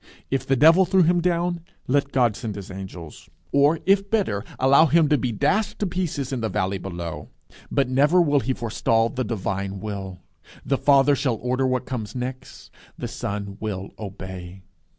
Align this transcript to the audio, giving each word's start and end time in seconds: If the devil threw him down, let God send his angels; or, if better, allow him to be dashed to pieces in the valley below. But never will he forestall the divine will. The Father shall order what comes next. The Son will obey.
If 0.31 0.47
the 0.47 0.55
devil 0.55 0.83
threw 0.83 1.03
him 1.03 1.21
down, 1.21 1.61
let 1.85 2.11
God 2.11 2.35
send 2.35 2.55
his 2.55 2.71
angels; 2.71 3.29
or, 3.51 3.81
if 3.85 4.09
better, 4.09 4.43
allow 4.57 4.87
him 4.87 5.07
to 5.09 5.17
be 5.19 5.31
dashed 5.31 5.77
to 5.77 5.85
pieces 5.85 6.33
in 6.33 6.41
the 6.41 6.49
valley 6.49 6.79
below. 6.79 7.29
But 7.69 7.87
never 7.87 8.19
will 8.19 8.39
he 8.39 8.53
forestall 8.55 9.09
the 9.09 9.23
divine 9.23 9.79
will. 9.79 10.17
The 10.65 10.79
Father 10.79 11.15
shall 11.15 11.35
order 11.35 11.67
what 11.67 11.85
comes 11.85 12.15
next. 12.15 12.71
The 12.97 13.07
Son 13.07 13.57
will 13.59 13.91
obey. 13.99 14.63